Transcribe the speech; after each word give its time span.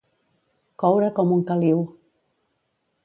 Coure 0.83 1.09
com 1.19 1.35
un 1.37 1.43
caliu. 1.51 1.85